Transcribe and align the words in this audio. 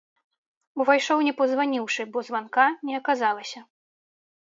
Увайшоў 0.83 1.21
не 1.27 1.33
пазваніўшы, 1.43 2.01
бо 2.17 2.27
званка 2.33 2.67
не 2.89 2.93
аказалася. 3.03 3.59